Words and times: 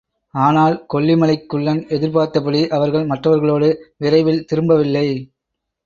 ஆனால், 0.33 0.75
கொல்லிமலைக் 0.93 1.45
குள்ளன் 1.45 1.83
எதிர்பார்த்தபடி 1.89 2.67
அவர்கள் 2.69 3.05
மற்றவர்களோடு 3.05 3.69
விரைவில் 3.97 4.45
திரும்பவில்லை. 4.45 5.07